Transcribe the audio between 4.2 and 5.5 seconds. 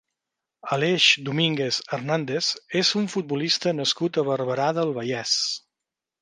a Barberà del Vallès.